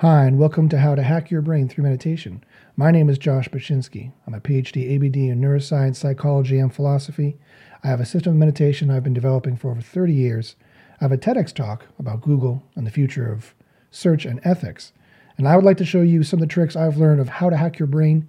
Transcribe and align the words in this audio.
Hi, 0.00 0.24
and 0.24 0.38
welcome 0.38 0.70
to 0.70 0.78
How 0.78 0.94
to 0.94 1.02
Hack 1.02 1.30
Your 1.30 1.42
Brain 1.42 1.68
Through 1.68 1.84
Meditation. 1.84 2.42
My 2.74 2.90
name 2.90 3.10
is 3.10 3.18
Josh 3.18 3.50
Baczynski. 3.50 4.12
I'm 4.26 4.32
a 4.32 4.40
PhD 4.40 4.96
ABD 4.96 5.16
in 5.16 5.42
neuroscience, 5.42 5.96
psychology, 5.96 6.58
and 6.58 6.74
philosophy. 6.74 7.36
I 7.84 7.88
have 7.88 8.00
a 8.00 8.06
system 8.06 8.32
of 8.32 8.38
meditation 8.38 8.90
I've 8.90 9.04
been 9.04 9.12
developing 9.12 9.58
for 9.58 9.70
over 9.70 9.82
30 9.82 10.14
years. 10.14 10.56
I 11.02 11.04
have 11.04 11.12
a 11.12 11.18
TEDx 11.18 11.52
talk 11.52 11.84
about 11.98 12.22
Google 12.22 12.62
and 12.76 12.86
the 12.86 12.90
future 12.90 13.30
of 13.30 13.54
search 13.90 14.24
and 14.24 14.40
ethics. 14.42 14.94
And 15.36 15.46
I 15.46 15.54
would 15.54 15.66
like 15.66 15.76
to 15.76 15.84
show 15.84 16.00
you 16.00 16.22
some 16.22 16.38
of 16.38 16.48
the 16.48 16.50
tricks 16.50 16.76
I've 16.76 16.96
learned 16.96 17.20
of 17.20 17.28
how 17.28 17.50
to 17.50 17.58
hack 17.58 17.78
your 17.78 17.86
brain, 17.86 18.26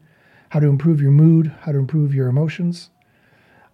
how 0.49 0.59
to 0.59 0.67
improve 0.67 1.01
your 1.01 1.11
mood, 1.11 1.53
how 1.61 1.71
to 1.71 1.77
improve 1.77 2.13
your 2.13 2.27
emotions, 2.27 2.89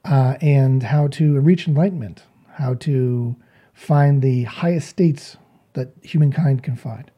uh, 0.06 0.36
and 0.40 0.84
how 0.84 1.08
to 1.08 1.40
reach 1.40 1.68
enlightenment, 1.68 2.26
how 2.58 2.76
to 2.76 3.36
find 3.74 4.22
the 4.22 4.44
highest 4.44 4.88
states 4.88 5.38
that 5.74 5.94
humankind 6.04 6.62
can 6.62 6.76
find. 6.76 7.10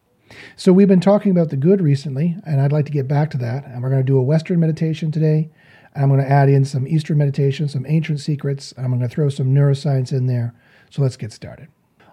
So 0.56 0.74
we've 0.74 0.88
been 0.88 1.00
talking 1.00 1.32
about 1.32 1.50
the 1.50 1.58
good 1.58 1.82
recently, 1.82 2.36
and 2.46 2.62
I'd 2.62 2.72
like 2.72 2.86
to 2.86 2.92
get 2.92 3.08
back 3.08 3.30
to 3.32 3.38
that. 3.38 3.66
And 3.66 3.82
we're 3.82 3.90
going 3.90 4.02
to 4.02 4.06
do 4.06 4.18
a 4.18 4.24
Western 4.24 4.60
meditation 4.60 5.12
today. 5.12 5.50
And 5.94 6.04
I'm 6.04 6.10
going 6.10 6.22
to 6.22 6.30
add 6.30 6.50
in 6.50 6.66
some 6.66 6.88
Eastern 6.88 7.18
meditation, 7.18 7.68
some 7.68 7.86
ancient 7.88 8.20
secrets, 8.20 8.72
and 8.74 8.86
I'm 8.86 8.92
going 8.92 9.02
to 9.02 9.14
throw 9.14 9.30
some 9.30 9.54
neuroscience 9.54 10.12
in 10.12 10.28
there. 10.28 10.54
So 10.90 11.02
let's 11.02 11.18
get 11.18 11.32
started. 11.32 11.68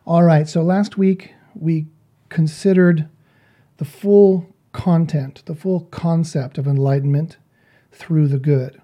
All 0.06 0.22
right. 0.22 0.48
So 0.48 0.62
last 0.62 0.96
week 0.96 1.34
we 1.54 1.86
considered 2.28 3.08
the 3.76 3.84
full 3.84 4.54
content, 4.72 5.42
the 5.46 5.54
full 5.54 5.80
concept 5.86 6.58
of 6.58 6.66
enlightenment 6.66 7.38
through 7.92 8.28
the 8.28 8.38
good. 8.38 8.80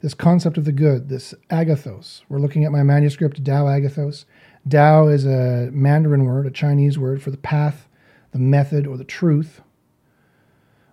This 0.00 0.14
concept 0.14 0.58
of 0.58 0.64
the 0.64 0.72
good, 0.72 1.08
this 1.08 1.32
agathos. 1.48 2.22
We're 2.28 2.40
looking 2.40 2.64
at 2.64 2.72
my 2.72 2.82
manuscript, 2.82 3.44
Tao 3.44 3.66
Agathos. 3.66 4.24
Tao 4.68 5.06
is 5.06 5.24
a 5.24 5.70
Mandarin 5.72 6.24
word, 6.24 6.46
a 6.46 6.50
Chinese 6.50 6.98
word 6.98 7.22
for 7.22 7.30
the 7.30 7.36
path 7.36 7.88
the 8.32 8.38
method 8.38 8.86
or 8.86 8.96
the 8.96 9.04
truth, 9.04 9.60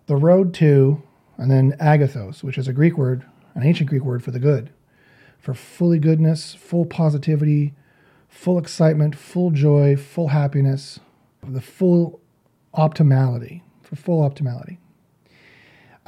the 0.05 0.15
road 0.15 0.53
to, 0.55 1.01
and 1.37 1.49
then 1.49 1.73
agathos, 1.79 2.43
which 2.43 2.57
is 2.57 2.67
a 2.67 2.73
Greek 2.73 2.97
word, 2.97 3.25
an 3.55 3.63
ancient 3.63 3.89
Greek 3.89 4.03
word 4.03 4.23
for 4.23 4.31
the 4.31 4.39
good, 4.39 4.69
for 5.37 5.53
fully 5.53 5.99
goodness, 5.99 6.53
full 6.53 6.85
positivity, 6.85 7.73
full 8.27 8.57
excitement, 8.57 9.15
full 9.15 9.51
joy, 9.51 9.95
full 9.95 10.29
happiness, 10.29 10.99
the 11.41 11.61
full 11.61 12.19
optimality, 12.75 13.61
for 13.81 13.95
full 13.95 14.29
optimality 14.29 14.77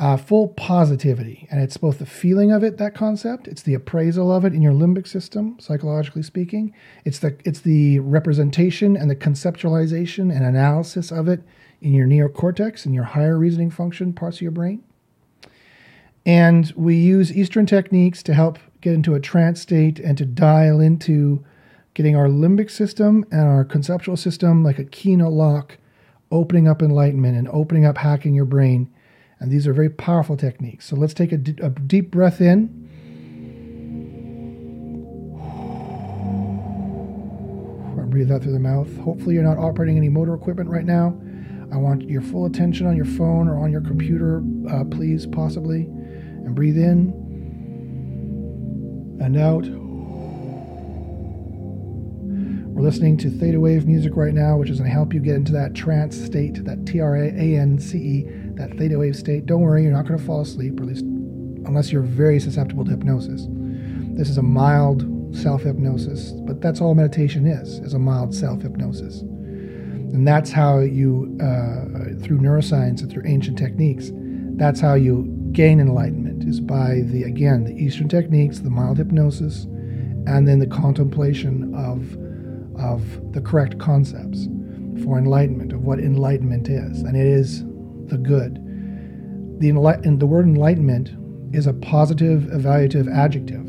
uh, 0.02 0.17
full 0.17 0.47
positivity. 0.47 1.47
And 1.52 1.61
it's 1.61 1.77
both 1.77 1.99
the 1.99 2.07
feeling 2.07 2.52
of 2.52 2.63
it, 2.63 2.80
that 2.80 2.95
concept, 2.95 3.47
it's 3.47 3.61
the 3.61 3.75
appraisal 3.75 4.31
of 4.31 4.44
it 4.44 4.53
in 4.53 4.61
your 4.63 4.73
limbic 4.73 5.07
system, 5.07 5.59
psychologically 5.59 6.23
speaking. 6.23 6.73
It's 7.05 7.19
the, 7.19 7.38
it's 7.45 7.59
the 7.59 7.99
representation 7.99 8.97
and 8.97 9.11
the 9.11 9.16
conceptualization 9.16 10.35
and 10.35 10.44
analysis 10.44 11.11
of 11.11 11.27
it 11.27 11.44
in 11.81 11.94
your 11.94 12.07
neocortex 12.07 12.83
and 12.83 12.95
your 12.95 13.03
higher 13.03 13.38
reasoning 13.38 13.69
function 13.69 14.11
parts 14.11 14.38
of 14.38 14.41
your 14.41 14.52
brain. 14.52 14.83
And 16.25 16.73
we 16.75 16.95
use 16.95 17.31
Eastern 17.31 17.67
techniques 17.67 18.23
to 18.23 18.33
help 18.33 18.57
get 18.81 18.95
into 18.95 19.13
a 19.13 19.19
trance 19.19 19.61
state 19.61 19.99
and 19.99 20.17
to 20.17 20.25
dial 20.25 20.79
into 20.79 21.45
getting 21.94 22.16
our 22.16 22.27
limbic 22.27 22.72
system 22.72 23.23
and 23.31 23.41
our 23.41 23.63
conceptual 23.63 24.17
system 24.17 24.63
like 24.63 24.79
a 24.79 24.83
key 24.83 25.13
in 25.13 25.22
a 25.22 25.29
lock, 25.29 25.77
opening 26.31 26.67
up 26.67 26.81
enlightenment 26.81 27.38
and 27.38 27.47
opening 27.49 27.85
up 27.85 27.99
hacking 27.99 28.33
your 28.33 28.45
brain 28.45 28.91
and 29.42 29.52
these 29.52 29.67
are 29.67 29.73
very 29.73 29.89
powerful 29.89 30.38
techniques. 30.38 30.88
So 30.88 30.95
let's 30.95 31.14
take 31.14 31.34
a, 31.34 31.38
d- 31.38 31.61
a 31.61 31.70
deep 31.70 32.11
breath 32.11 32.39
in. 32.39 32.78
Breathe 38.12 38.30
out 38.30 38.44
through 38.44 38.52
the 38.52 38.59
mouth. 38.59 38.94
Hopefully, 38.97 39.36
you're 39.36 39.44
not 39.44 39.58
operating 39.58 39.95
any 39.95 40.09
motor 40.09 40.34
equipment 40.34 40.69
right 40.69 40.84
now. 40.84 41.17
I 41.72 41.78
want 41.78 42.09
your 42.09 42.22
full 42.22 42.46
attention 42.46 42.85
on 42.85 42.97
your 42.97 43.06
phone 43.06 43.47
or 43.47 43.57
on 43.63 43.72
your 43.72 43.79
computer, 43.79 44.44
uh, 44.69 44.84
please, 44.84 45.25
possibly. 45.25 45.84
And 45.84 46.53
breathe 46.53 46.78
in 46.78 47.13
and 49.22 49.38
out. 49.38 49.66
We're 52.75 52.81
listening 52.81 53.16
to 53.19 53.29
theta 53.29 53.62
wave 53.62 53.88
music 53.88 54.18
right 54.18 54.34
now, 54.34 54.58
which 54.58 54.69
is 54.69 54.79
going 54.79 54.90
to 54.90 54.94
help 54.94 55.13
you 55.13 55.22
get 55.22 55.35
into 55.35 55.53
that 55.53 55.73
trance 55.73 56.18
state, 56.22 56.66
that 56.66 56.85
T 56.85 57.00
R 57.00 57.16
A 57.16 57.29
N 57.31 57.79
C 57.79 57.97
E, 57.97 58.28
that 58.61 58.77
theta 58.77 58.97
wave 58.97 59.16
state. 59.16 59.45
Don't 59.45 59.61
worry, 59.61 59.83
you're 59.83 59.91
not 59.91 60.07
going 60.07 60.19
to 60.19 60.25
fall 60.25 60.41
asleep, 60.41 60.79
or 60.79 60.83
at 60.83 60.89
least 60.89 61.03
unless 61.66 61.91
you're 61.91 62.01
very 62.01 62.39
susceptible 62.39 62.85
to 62.85 62.91
hypnosis. 62.91 63.47
This 64.13 64.29
is 64.29 64.38
a 64.38 64.44
mild 64.44 65.05
self 65.35 65.63
hypnosis, 65.63 66.31
but 66.45 66.61
that's 66.61 66.79
all 66.79 66.94
meditation 66.94 67.47
is, 67.47 67.79
is 67.79 67.94
a 67.94 67.99
mild 67.99 68.35
self 68.35 68.61
hypnosis. 68.61 69.22
And 69.22 70.27
that's 70.27 70.51
how 70.51 70.79
you, 70.79 71.38
uh, 71.41 72.22
through 72.22 72.39
neuroscience 72.39 73.01
and 73.01 73.11
through 73.11 73.23
ancient 73.25 73.57
techniques, 73.57 74.11
that's 74.57 74.79
how 74.79 74.93
you 74.93 75.25
gain 75.53 75.79
enlightenment, 75.79 76.43
is 76.43 76.59
by 76.59 77.01
the, 77.05 77.23
again, 77.23 77.63
the 77.63 77.73
Eastern 77.73 78.09
techniques, 78.09 78.59
the 78.59 78.69
mild 78.69 78.97
hypnosis, 78.97 79.63
and 80.28 80.47
then 80.47 80.59
the 80.59 80.67
contemplation 80.67 81.73
of 81.73 82.17
of 82.79 83.33
the 83.33 83.41
correct 83.41 83.78
concepts 83.79 84.47
for 85.03 85.17
enlightenment, 85.17 85.72
of 85.72 85.81
what 85.83 85.99
enlightenment 85.99 86.67
is. 86.67 87.01
And 87.01 87.16
it 87.16 87.28
is 87.28 87.63
the 88.11 88.17
good. 88.17 88.55
The, 89.59 89.72
the 90.19 90.25
word 90.27 90.45
enlightenment 90.45 91.09
is 91.55 91.66
a 91.66 91.73
positive 91.73 92.44
evaluative 92.44 93.11
adjective, 93.11 93.66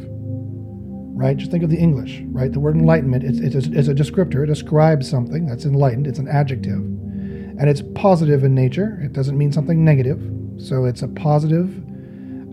right? 1.17 1.37
Just 1.37 1.51
think 1.51 1.65
of 1.65 1.71
the 1.71 1.79
English, 1.79 2.21
right? 2.27 2.53
The 2.53 2.61
word 2.61 2.77
enlightenment 2.77 3.25
is, 3.25 3.41
it's, 3.41 3.55
a, 3.55 3.73
it's 3.73 3.89
a 3.89 3.95
descriptor, 3.95 4.45
it 4.45 4.47
describes 4.47 5.09
something 5.09 5.47
that's 5.47 5.65
enlightened, 5.65 6.07
it's 6.07 6.19
an 6.19 6.29
adjective. 6.29 6.79
And 6.79 7.69
it's 7.69 7.83
positive 7.95 8.45
in 8.45 8.55
nature, 8.55 9.01
it 9.03 9.13
doesn't 9.13 9.39
mean 9.39 9.53
something 9.53 9.85
negative. 9.85 10.21
So 10.59 10.85
it's 10.85 11.03
a 11.03 11.09
positive, 11.09 11.69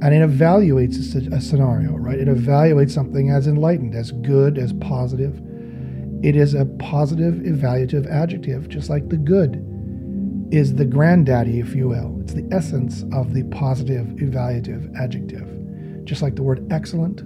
and 0.01 0.13
it 0.13 0.21
evaluates 0.21 1.15
a, 1.15 1.35
a 1.35 1.41
scenario, 1.41 1.97
right? 1.97 2.19
It 2.19 2.27
evaluates 2.27 2.91
something 2.91 3.29
as 3.29 3.47
enlightened, 3.47 3.95
as 3.95 4.11
good, 4.11 4.57
as 4.57 4.73
positive 4.73 5.41
it 6.21 6.35
is 6.35 6.53
a 6.53 6.65
positive 6.65 7.35
evaluative 7.35 8.05
adjective, 8.11 8.67
just 8.67 8.89
like 8.89 9.07
the 9.07 9.17
good 9.17 9.63
is 10.51 10.75
the 10.75 10.85
granddaddy, 10.85 11.59
if 11.59 11.75
you 11.75 11.87
will. 11.87 12.19
It's 12.21 12.33
the 12.33 12.47
essence 12.51 13.03
of 13.13 13.33
the 13.33 13.43
positive 13.45 14.07
evaluative 14.07 14.95
adjective. 14.97 15.47
Just 16.05 16.21
like 16.21 16.35
the 16.35 16.43
word 16.43 16.65
excellent 16.71 17.21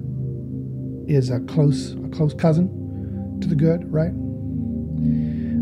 is 1.09 1.29
a 1.29 1.39
close, 1.41 1.93
a 1.93 2.09
close 2.09 2.33
cousin 2.33 3.39
to 3.41 3.47
the 3.47 3.55
good, 3.55 3.91
right? 3.91 4.11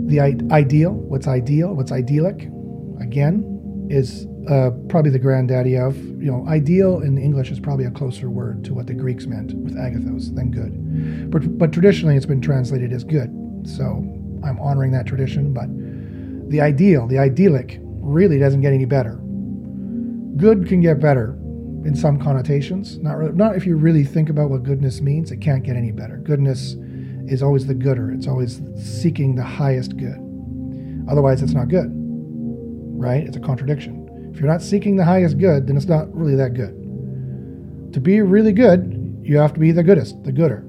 The 0.07 0.19
ideal, 0.51 0.91
what's 0.93 1.27
ideal, 1.27 1.73
what's 1.75 1.91
idyllic, 1.91 2.49
again, 2.99 3.87
is 3.89 4.27
uh, 4.49 4.71
probably 4.89 5.11
the 5.11 5.19
granddaddy 5.19 5.77
of, 5.77 5.95
you 5.97 6.31
know, 6.31 6.45
ideal 6.47 7.01
in 7.01 7.17
English 7.17 7.51
is 7.51 7.59
probably 7.59 7.85
a 7.85 7.91
closer 7.91 8.29
word 8.29 8.63
to 8.65 8.73
what 8.73 8.87
the 8.87 8.93
Greeks 8.93 9.27
meant 9.27 9.53
with 9.53 9.75
agathos 9.75 10.33
than 10.35 10.49
good. 10.49 11.29
But, 11.31 11.57
but 11.57 11.71
traditionally 11.71 12.15
it's 12.15 12.25
been 12.25 12.41
translated 12.41 12.91
as 12.91 13.03
good. 13.03 13.29
So 13.65 14.03
I'm 14.43 14.59
honoring 14.59 14.91
that 14.91 15.05
tradition. 15.05 15.53
But 15.53 15.69
the 16.51 16.61
ideal, 16.61 17.07
the 17.07 17.17
idyllic, 17.17 17.79
really 17.81 18.37
doesn't 18.37 18.61
get 18.61 18.73
any 18.73 18.85
better. 18.85 19.15
Good 20.37 20.67
can 20.67 20.81
get 20.81 20.99
better 20.99 21.37
in 21.85 21.95
some 21.95 22.19
connotations. 22.19 22.97
Not, 22.99 23.17
really, 23.17 23.31
not 23.33 23.55
if 23.55 23.65
you 23.65 23.77
really 23.77 24.03
think 24.03 24.29
about 24.29 24.49
what 24.49 24.63
goodness 24.63 25.01
means, 25.01 25.31
it 25.31 25.37
can't 25.37 25.63
get 25.63 25.75
any 25.75 25.91
better. 25.91 26.17
Goodness 26.17 26.75
is 27.27 27.41
always 27.41 27.65
the 27.65 27.73
gooder, 27.73 28.11
it's 28.11 28.27
always 28.27 28.61
seeking 28.75 29.35
the 29.35 29.43
highest 29.43 29.95
good. 29.95 30.17
Otherwise, 31.09 31.41
it's 31.41 31.53
not 31.53 31.69
good, 31.69 31.89
right? 31.89 33.25
It's 33.25 33.37
a 33.37 33.39
contradiction. 33.39 34.31
If 34.33 34.39
you're 34.39 34.49
not 34.49 34.61
seeking 34.61 34.95
the 34.95 35.05
highest 35.05 35.37
good, 35.37 35.67
then 35.67 35.77
it's 35.77 35.87
not 35.87 36.13
really 36.13 36.35
that 36.35 36.53
good. 36.53 37.93
To 37.93 37.99
be 37.99 38.21
really 38.21 38.51
good, 38.51 39.19
you 39.23 39.37
have 39.37 39.53
to 39.53 39.59
be 39.59 39.71
the 39.71 39.83
goodest, 39.83 40.21
the 40.23 40.31
gooder, 40.31 40.65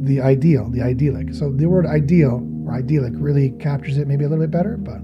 the 0.00 0.20
ideal, 0.20 0.70
the 0.70 0.82
idyllic. 0.82 1.32
So 1.32 1.50
the 1.50 1.66
word 1.66 1.86
ideal 1.86 2.46
or 2.66 2.74
idyllic 2.74 3.12
really 3.16 3.50
captures 3.52 3.96
it 3.98 4.06
maybe 4.06 4.24
a 4.24 4.28
little 4.28 4.44
bit 4.44 4.50
better, 4.50 4.76
but 4.76 5.00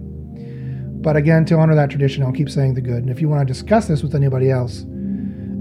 but 1.03 1.17
again, 1.17 1.45
to 1.47 1.57
honor 1.57 1.75
that 1.75 1.91
tradition, 1.91 2.23
I'll 2.23 2.33
keep 2.33 2.51
saying 2.51 2.75
the 2.75 2.81
good. 2.81 2.99
And 2.99 3.11
if 3.11 3.21
you 3.21 3.29
want 3.29 3.47
to 3.47 3.53
discuss 3.53 3.89
this 3.89 4.03
with 4.03 4.15
anybody 4.15 4.51
else, 4.51 4.85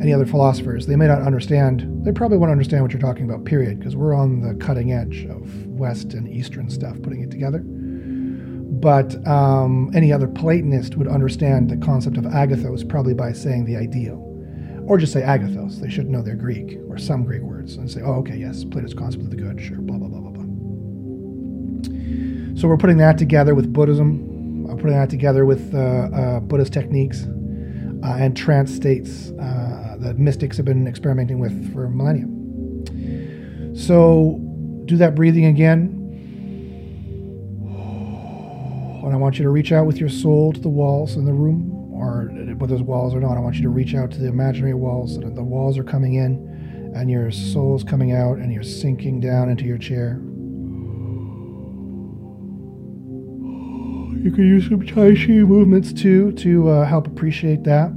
any 0.02 0.14
other 0.14 0.26
philosophers, 0.26 0.86
they 0.86 0.96
may 0.96 1.08
not 1.08 1.22
understand. 1.22 2.06
They 2.06 2.12
probably 2.12 2.38
won't 2.38 2.52
understand 2.52 2.84
what 2.84 2.94
you're 2.94 3.02
talking 3.02 3.30
about, 3.30 3.46
period, 3.46 3.80
because 3.80 3.96
we're 3.96 4.14
on 4.14 4.42
the 4.42 4.54
cutting 4.56 4.94
edge 4.94 5.26
of 5.26 5.66
West 5.68 6.14
and 6.14 6.28
Eastern 6.28 6.70
stuff, 6.70 7.02
putting 7.02 7.22
it 7.22 7.32
together 7.32 7.64
but 8.80 9.28
um, 9.28 9.92
any 9.94 10.14
other 10.14 10.28
Platonist 10.28 10.96
would 10.96 11.08
understand 11.08 11.70
the 11.70 11.78
concept 11.78 12.18
of 12.18 12.24
agathos 12.24 12.88
probably 12.88 13.14
by 13.14 13.34
saying 13.34 13.66
the 13.66 13.76
ideal. 13.76 14.26
Or 14.88 14.98
just 14.98 15.12
say 15.12 15.22
agathos. 15.22 15.82
They 15.82 15.90
should 15.90 16.10
know 16.10 16.22
their 16.22 16.36
Greek 16.36 16.80
or 16.88 16.98
some 16.98 17.24
Greek 17.26 17.42
words 17.42 17.76
and 17.76 17.92
say, 17.92 18.02
oh, 18.02 18.14
okay, 18.16 18.38
yes, 18.38 18.64
Plato's 18.64 18.94
concept 18.94 19.26
of 19.26 19.32
the 19.32 19.36
good, 19.36 19.60
sure, 19.60 19.78
blah, 19.78 19.98
blah, 19.98 20.08
blah, 20.08 20.20
blah, 20.22 20.32
blah. 20.32 20.46
So 22.56 22.68
we're 22.68 22.78
putting 22.78 22.98
that 22.98 23.18
together 23.18 23.54
with 23.54 23.72
Buddhism, 23.72 24.29
Putting 24.78 24.98
that 24.98 25.10
together 25.10 25.46
with 25.46 25.74
uh, 25.76 25.78
uh, 25.78 26.40
Buddhist 26.40 26.72
techniques 26.72 27.26
uh, 27.26 28.16
and 28.18 28.38
trance 28.38 28.74
states 28.74 29.32
that 29.32 30.16
mystics 30.18 30.56
have 30.56 30.66
been 30.66 30.88
experimenting 30.88 31.40
with 31.40 31.74
for 31.74 31.90
millennia. 31.90 32.26
So 33.76 34.40
do 34.86 34.96
that 34.96 35.16
breathing 35.16 35.46
again. 35.46 35.96
And 39.04 39.14
I 39.14 39.18
want 39.18 39.38
you 39.38 39.44
to 39.44 39.50
reach 39.50 39.74
out 39.74 39.86
with 39.86 39.98
your 39.98 40.08
soul 40.08 40.54
to 40.54 40.60
the 40.62 40.70
walls 40.70 41.18
in 41.18 41.26
the 41.26 41.34
room, 41.34 41.92
or 41.92 42.30
whether 42.56 42.76
those 42.76 42.84
walls 42.84 43.14
or 43.14 43.20
not. 43.20 43.36
I 43.36 43.42
want 43.42 43.56
you 43.58 43.64
to 43.64 43.70
reach 43.70 43.96
out 43.96 44.12
to 44.12 44.18
the 44.20 44.28
imaginary 44.30 44.76
walls. 44.76 45.16
So 45.16 45.22
the 45.22 45.44
walls 45.44 45.78
are 45.78 45.84
coming 45.84 46.14
in, 46.14 46.94
and 46.96 47.10
your 47.12 47.32
soul's 47.32 47.84
coming 47.84 48.14
out, 48.14 48.38
and 48.38 48.54
you're 48.54 48.64
sinking 48.64 49.20
down 49.20 49.50
into 49.50 49.66
your 49.66 49.78
chair. 49.78 50.22
You 54.22 54.32
can 54.32 54.46
use 54.46 54.68
some 54.68 54.86
Tai 54.86 55.16
Chi 55.16 55.28
movements 55.28 55.94
too 55.94 56.34
to 56.34 56.68
uh, 56.68 56.86
help 56.86 57.08
appreciate 57.08 57.64
that. 57.64 57.90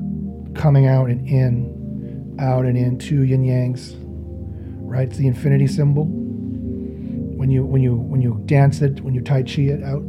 Coming 0.54 0.86
out 0.86 1.10
and 1.10 1.26
in, 1.26 2.36
out 2.38 2.64
and 2.64 2.78
in, 2.78 2.96
two 2.96 3.22
yin 3.22 3.42
yangs. 3.42 3.96
Right, 3.98 5.08
it's 5.08 5.16
the 5.16 5.26
infinity 5.26 5.66
symbol. 5.66 6.04
When 6.04 7.50
you 7.50 7.64
when 7.64 7.82
you 7.82 7.96
when 7.96 8.22
you 8.22 8.40
dance 8.46 8.82
it, 8.82 9.00
when 9.00 9.14
you 9.14 9.20
Tai 9.20 9.42
Chi 9.42 9.62
it 9.62 9.82
out, 9.82 10.04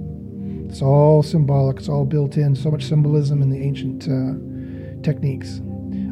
it's 0.69 0.83
all 0.83 1.23
symbolic. 1.23 1.77
It's 1.77 1.89
all 1.89 2.05
built 2.05 2.37
in. 2.37 2.55
So 2.55 2.69
much 2.69 2.83
symbolism 2.83 3.41
in 3.41 3.49
the 3.49 3.63
ancient 3.63 4.03
uh, 4.03 5.01
techniques. 5.01 5.61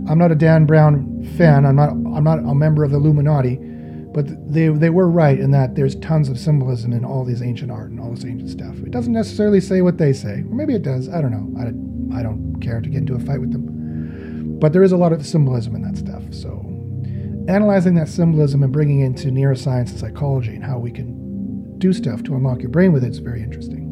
I'm 0.09 0.17
not 0.17 0.31
a 0.31 0.35
Dan 0.35 0.65
Brown 0.65 1.23
fan. 1.37 1.63
I'm 1.63 1.75
not. 1.75 1.91
I'm 1.91 2.23
not 2.23 2.39
a 2.39 2.55
member 2.55 2.83
of 2.83 2.89
the 2.89 2.97
Illuminati, 2.97 3.59
but 4.13 4.27
they 4.51 4.67
they 4.67 4.89
were 4.89 5.09
right 5.09 5.39
in 5.39 5.51
that 5.51 5.75
there's 5.75 5.95
tons 5.97 6.29
of 6.29 6.37
symbolism 6.37 6.93
in 6.93 7.05
all 7.05 7.23
these 7.23 7.41
ancient 7.41 7.71
art 7.71 7.91
and 7.91 7.99
all 7.99 8.11
this 8.11 8.25
ancient 8.25 8.49
stuff. 8.49 8.75
It 8.79 8.91
doesn't 8.91 9.13
necessarily 9.13 9.61
say 9.61 9.81
what 9.81 9.97
they 9.97 10.13
say, 10.13 10.41
or 10.41 10.55
maybe 10.55 10.75
it 10.75 10.83
does. 10.83 11.09
I 11.09 11.21
don't 11.21 11.31
know. 11.31 11.59
I, 11.59 12.19
I 12.19 12.23
don't 12.23 12.59
care 12.61 12.81
to 12.81 12.89
get 12.89 12.99
into 12.99 13.15
a 13.15 13.19
fight 13.19 13.39
with 13.39 13.51
them, 13.51 14.59
but 14.59 14.73
there 14.73 14.83
is 14.83 14.91
a 14.91 14.97
lot 14.97 15.13
of 15.13 15.25
symbolism 15.25 15.75
in 15.75 15.81
that 15.83 15.97
stuff. 15.97 16.23
So 16.31 16.65
analyzing 17.47 17.95
that 17.95 18.09
symbolism 18.09 18.63
and 18.63 18.71
bringing 18.71 19.01
it 19.01 19.05
into 19.05 19.27
neuroscience 19.29 19.89
and 19.89 19.99
psychology 19.99 20.55
and 20.55 20.63
how 20.63 20.77
we 20.77 20.91
can 20.91 21.77
do 21.79 21.93
stuff 21.93 22.23
to 22.23 22.35
unlock 22.35 22.61
your 22.61 22.69
brain 22.69 22.91
with 22.91 23.03
it 23.03 23.11
is 23.11 23.19
very 23.19 23.41
interesting. 23.41 23.87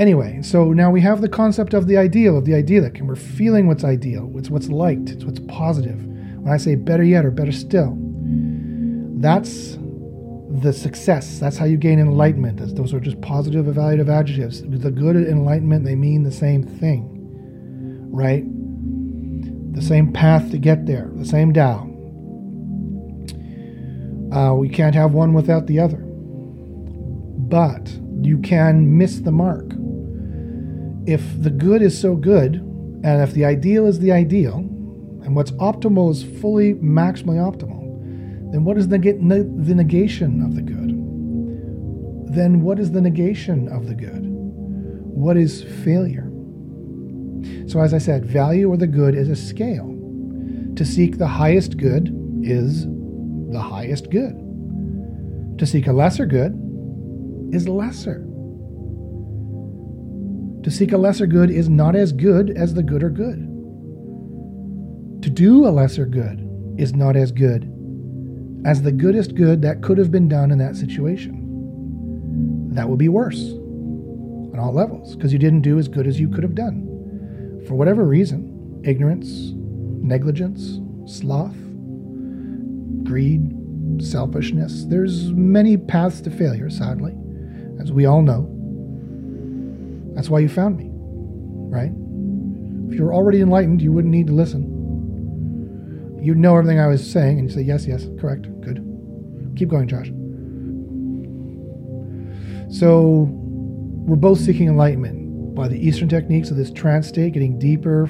Anyway, 0.00 0.40
so 0.42 0.72
now 0.72 0.90
we 0.90 1.00
have 1.00 1.20
the 1.20 1.28
concept 1.28 1.72
of 1.72 1.86
the 1.86 1.96
ideal, 1.96 2.36
of 2.36 2.44
the 2.44 2.54
idyllic, 2.54 2.98
and 2.98 3.06
we're 3.06 3.14
feeling 3.14 3.68
what's 3.68 3.84
ideal, 3.84 4.32
it's 4.34 4.50
what's 4.50 4.68
liked, 4.68 5.10
it's 5.10 5.24
what's 5.24 5.38
positive. 5.46 6.04
When 6.04 6.52
I 6.52 6.56
say 6.56 6.74
better 6.74 7.04
yet 7.04 7.24
or 7.24 7.30
better 7.30 7.52
still, 7.52 7.96
that's 9.24 9.78
the 10.62 10.72
success. 10.72 11.38
That's 11.38 11.56
how 11.56 11.64
you 11.64 11.76
gain 11.76 11.98
enlightenment. 11.98 12.76
Those 12.76 12.92
are 12.92 13.00
just 13.00 13.20
positive 13.20 13.66
evaluative 13.66 14.08
adjectives. 14.08 14.62
The 14.62 14.90
good 14.90 15.16
enlightenment, 15.16 15.84
they 15.84 15.94
mean 15.94 16.22
the 16.22 16.32
same 16.32 16.62
thing, 16.62 17.08
right? 18.10 18.44
The 19.74 19.82
same 19.82 20.12
path 20.12 20.50
to 20.50 20.58
get 20.58 20.86
there, 20.86 21.10
the 21.14 21.24
same 21.24 21.52
Tao. 21.52 21.90
Uh, 24.32 24.54
we 24.54 24.68
can't 24.68 24.94
have 24.94 25.12
one 25.12 25.32
without 25.32 25.66
the 25.66 25.80
other. 25.80 25.98
But 25.98 27.88
you 28.20 28.38
can 28.38 28.96
miss 28.96 29.20
the 29.20 29.32
mark 29.32 29.72
if 31.06 31.42
the 31.42 31.50
good 31.50 31.82
is 31.82 31.98
so 31.98 32.16
good, 32.16 32.56
and 32.56 33.22
if 33.22 33.32
the 33.32 33.44
ideal 33.44 33.86
is 33.86 34.00
the 34.00 34.12
ideal, 34.12 34.56
and 34.56 35.36
what's 35.36 35.50
optimal 35.52 36.10
is 36.10 36.22
fully 36.40 36.74
maximally 36.74 37.36
optimal, 37.36 37.73
then 38.54 38.62
what 38.62 38.78
is 38.78 38.86
the, 38.86 38.98
negation 38.98 40.40
of 40.40 40.54
the 40.54 40.62
good? 40.62 40.90
Then 42.32 42.60
what 42.62 42.78
is 42.78 42.92
the 42.92 43.00
negation 43.00 43.66
of 43.66 43.88
the 43.88 43.96
good? 43.96 44.22
What 44.22 45.36
is 45.36 45.64
failure? 45.82 46.30
So, 47.68 47.80
as 47.80 47.92
I 47.92 47.98
said, 47.98 48.24
value 48.24 48.70
or 48.70 48.76
the 48.76 48.86
good 48.86 49.16
is 49.16 49.28
a 49.28 49.34
scale. 49.34 49.88
To 50.76 50.84
seek 50.84 51.18
the 51.18 51.26
highest 51.26 51.78
good 51.78 52.14
is 52.44 52.86
the 52.86 53.60
highest 53.60 54.08
good. 54.10 54.36
To 55.58 55.66
seek 55.66 55.88
a 55.88 55.92
lesser 55.92 56.24
good 56.24 56.52
is 57.52 57.68
lesser. 57.68 58.24
To 60.62 60.70
seek 60.70 60.92
a 60.92 60.96
lesser 60.96 61.26
good 61.26 61.50
is 61.50 61.68
not 61.68 61.96
as 61.96 62.12
good 62.12 62.50
as 62.50 62.74
the 62.74 62.84
good 62.84 63.02
or 63.02 63.10
good. 63.10 63.50
To 65.22 65.30
do 65.30 65.66
a 65.66 65.70
lesser 65.70 66.06
good 66.06 66.48
is 66.78 66.94
not 66.94 67.16
as 67.16 67.32
good 67.32 67.73
as 68.64 68.82
the 68.82 68.92
goodest 68.92 69.34
good 69.34 69.62
that 69.62 69.82
could 69.82 69.98
have 69.98 70.10
been 70.10 70.28
done 70.28 70.50
in 70.50 70.58
that 70.58 70.76
situation. 70.76 72.70
That 72.72 72.88
would 72.88 72.98
be 72.98 73.08
worse 73.08 73.42
on 73.42 74.58
all 74.58 74.72
levels 74.72 75.14
because 75.14 75.32
you 75.32 75.38
didn't 75.38 75.60
do 75.60 75.78
as 75.78 75.88
good 75.88 76.06
as 76.06 76.18
you 76.18 76.28
could 76.28 76.42
have 76.42 76.54
done. 76.54 77.62
For 77.66 77.74
whatever 77.74 78.04
reason 78.04 78.82
ignorance, 78.84 79.52
negligence, 80.02 80.80
sloth, 81.06 81.56
greed, 83.04 83.50
selfishness. 84.02 84.84
There's 84.86 85.32
many 85.32 85.76
paths 85.76 86.20
to 86.22 86.30
failure, 86.30 86.68
sadly, 86.68 87.14
as 87.80 87.92
we 87.92 88.06
all 88.06 88.22
know. 88.22 88.50
That's 90.14 90.28
why 90.28 90.40
you 90.40 90.48
found 90.48 90.76
me, 90.76 90.90
right? 90.90 91.92
If 92.90 92.98
you 92.98 93.04
were 93.04 93.14
already 93.14 93.40
enlightened, 93.40 93.80
you 93.82 93.92
wouldn't 93.92 94.12
need 94.12 94.26
to 94.28 94.32
listen. 94.32 94.73
You'd 96.24 96.38
know 96.38 96.56
everything 96.56 96.80
I 96.80 96.86
was 96.86 97.08
saying 97.08 97.38
and 97.38 97.48
you 97.48 97.54
say, 97.54 97.60
yes, 97.60 97.86
yes, 97.86 98.06
correct, 98.18 98.48
good. 98.62 98.78
Keep 99.56 99.68
going, 99.68 99.86
Josh. 99.86 100.08
So, 102.74 103.28
we're 104.06 104.16
both 104.16 104.40
seeking 104.40 104.68
enlightenment 104.68 105.54
by 105.54 105.68
the 105.68 105.78
Eastern 105.78 106.08
techniques 106.08 106.50
of 106.50 106.56
this 106.56 106.70
trance 106.70 107.08
state, 107.08 107.34
getting 107.34 107.58
deeper. 107.58 108.08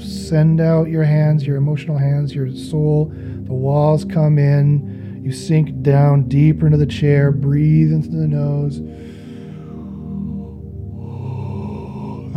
Send 0.00 0.60
out 0.60 0.88
your 0.88 1.02
hands, 1.02 1.46
your 1.46 1.56
emotional 1.56 1.98
hands, 1.98 2.34
your 2.34 2.50
soul. 2.54 3.12
The 3.12 3.52
walls 3.52 4.04
come 4.04 4.38
in. 4.38 5.20
You 5.22 5.32
sink 5.32 5.82
down 5.82 6.28
deeper 6.28 6.66
into 6.66 6.78
the 6.78 6.86
chair. 6.86 7.32
Breathe 7.32 7.92
into 7.92 8.10
the 8.10 8.28
nose 8.28 8.80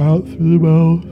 out 0.01 0.25
through 0.25 0.57
the 0.57 0.59
mouth. 0.59 1.10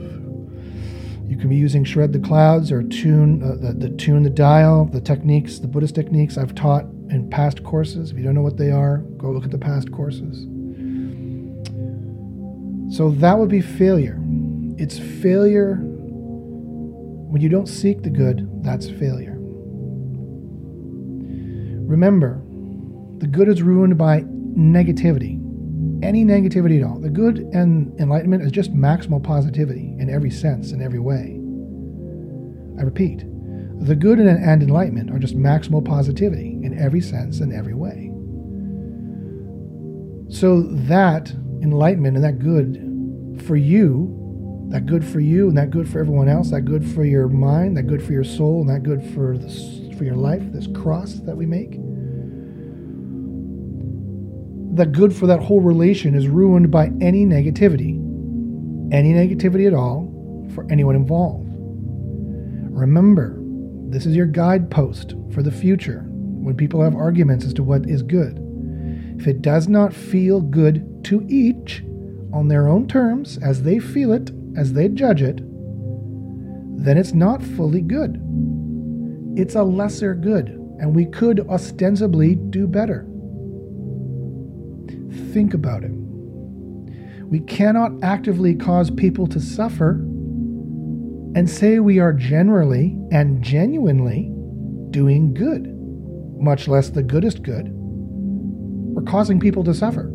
You 1.30 1.36
can 1.36 1.48
be 1.48 1.54
using 1.54 1.84
shred 1.84 2.12
the 2.12 2.18
clouds 2.18 2.72
or 2.72 2.82
tune 2.82 3.40
uh, 3.40 3.54
the, 3.54 3.72
the 3.72 3.88
tune 3.90 4.24
the 4.24 4.30
dial, 4.30 4.86
the 4.86 5.00
techniques, 5.00 5.60
the 5.60 5.68
Buddhist 5.68 5.94
techniques 5.94 6.36
I've 6.36 6.56
taught 6.56 6.86
in 7.08 7.30
past 7.30 7.62
courses. 7.62 8.10
If 8.10 8.18
you 8.18 8.24
don't 8.24 8.34
know 8.34 8.42
what 8.42 8.56
they 8.56 8.72
are, 8.72 8.98
go 9.16 9.30
look 9.30 9.44
at 9.44 9.52
the 9.52 9.58
past 9.58 9.92
courses. 9.92 10.40
So 12.96 13.10
that 13.12 13.38
would 13.38 13.48
be 13.48 13.60
failure. 13.60 14.18
It's 14.76 14.98
failure 14.98 15.76
when 15.76 17.40
you 17.40 17.48
don't 17.48 17.68
seek 17.68 18.02
the 18.02 18.10
good, 18.10 18.48
that's 18.64 18.90
failure. 18.90 19.36
Remember, 21.86 22.42
the 23.18 23.28
good 23.28 23.46
is 23.48 23.62
ruined 23.62 23.96
by 23.96 24.22
negativity 24.22 25.39
any 26.02 26.24
negativity 26.24 26.80
at 26.80 26.86
all. 26.86 26.98
The 26.98 27.10
good 27.10 27.38
and 27.52 27.98
enlightenment 28.00 28.42
is 28.42 28.52
just 28.52 28.74
maximal 28.74 29.22
positivity 29.22 29.94
in 29.98 30.08
every 30.10 30.30
sense, 30.30 30.72
in 30.72 30.82
every 30.82 30.98
way. 30.98 31.38
I 32.78 32.82
repeat, 32.82 33.24
the 33.80 33.94
good 33.94 34.18
and, 34.18 34.28
and 34.28 34.62
enlightenment 34.62 35.10
are 35.10 35.18
just 35.18 35.36
maximal 35.36 35.84
positivity 35.84 36.58
in 36.62 36.78
every 36.78 37.00
sense, 37.00 37.40
in 37.40 37.52
every 37.52 37.74
way. 37.74 38.10
So 40.32 40.62
that 40.62 41.30
enlightenment 41.62 42.16
and 42.16 42.24
that 42.24 42.38
good 42.38 43.42
for 43.46 43.56
you, 43.56 44.16
that 44.70 44.86
good 44.86 45.04
for 45.04 45.20
you 45.20 45.48
and 45.48 45.58
that 45.58 45.70
good 45.70 45.88
for 45.88 45.98
everyone 45.98 46.28
else, 46.28 46.50
that 46.50 46.62
good 46.62 46.88
for 46.88 47.04
your 47.04 47.28
mind, 47.28 47.76
that 47.76 47.84
good 47.84 48.02
for 48.02 48.12
your 48.12 48.24
soul, 48.24 48.60
and 48.60 48.70
that 48.70 48.82
good 48.82 49.02
for 49.14 49.36
this, 49.36 49.80
for 49.98 50.04
your 50.04 50.16
life, 50.16 50.42
this 50.52 50.68
cross 50.68 51.14
that 51.14 51.36
we 51.36 51.46
make 51.46 51.74
the 54.80 54.86
good 54.86 55.14
for 55.14 55.26
that 55.26 55.42
whole 55.42 55.60
relation 55.60 56.14
is 56.14 56.26
ruined 56.26 56.70
by 56.70 56.86
any 57.02 57.26
negativity, 57.26 57.98
any 58.90 59.12
negativity 59.12 59.66
at 59.66 59.74
all 59.74 60.10
for 60.54 60.66
anyone 60.70 60.96
involved. 60.96 61.50
Remember, 62.70 63.36
this 63.90 64.06
is 64.06 64.16
your 64.16 64.24
guidepost 64.24 65.16
for 65.34 65.42
the 65.42 65.52
future 65.52 66.06
when 66.08 66.56
people 66.56 66.82
have 66.82 66.94
arguments 66.94 67.44
as 67.44 67.52
to 67.52 67.62
what 67.62 67.90
is 67.90 68.02
good. 68.02 68.38
If 69.18 69.26
it 69.26 69.42
does 69.42 69.68
not 69.68 69.92
feel 69.92 70.40
good 70.40 71.04
to 71.04 71.26
each 71.28 71.84
on 72.32 72.48
their 72.48 72.66
own 72.66 72.88
terms, 72.88 73.36
as 73.42 73.62
they 73.62 73.80
feel 73.80 74.14
it, 74.14 74.30
as 74.56 74.72
they 74.72 74.88
judge 74.88 75.20
it, 75.20 75.40
then 76.82 76.96
it's 76.96 77.12
not 77.12 77.42
fully 77.42 77.82
good. 77.82 78.18
It's 79.36 79.56
a 79.56 79.62
lesser 79.62 80.14
good, 80.14 80.48
and 80.78 80.96
we 80.96 81.04
could 81.04 81.46
ostensibly 81.50 82.34
do 82.34 82.66
better. 82.66 83.09
Think 85.32 85.54
about 85.54 85.84
it. 85.84 85.92
We 87.30 87.40
cannot 87.40 87.92
actively 88.02 88.54
cause 88.54 88.90
people 88.90 89.26
to 89.28 89.40
suffer 89.40 89.92
and 91.34 91.48
say 91.48 91.78
we 91.78 92.00
are 92.00 92.12
generally 92.12 92.98
and 93.12 93.42
genuinely 93.42 94.32
doing 94.90 95.32
good, 95.32 95.68
much 96.40 96.66
less 96.66 96.90
the 96.90 97.02
goodest 97.02 97.42
good. 97.42 97.68
We're 97.70 99.02
causing 99.02 99.38
people 99.38 99.62
to 99.64 99.74
suffer. 99.74 100.12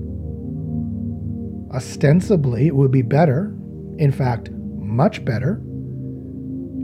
Ostensibly, 1.74 2.68
it 2.68 2.76
would 2.76 2.92
be 2.92 3.02
better, 3.02 3.56
in 3.98 4.12
fact, 4.12 4.52
much 4.52 5.24
better, 5.24 5.62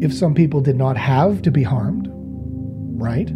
if 0.02 0.14
some 0.14 0.34
people 0.34 0.62
did 0.62 0.76
not 0.76 0.98
have 0.98 1.42
to 1.44 1.52
be 1.52 1.64
harmed, 1.64 2.08
right? 2.10 3.30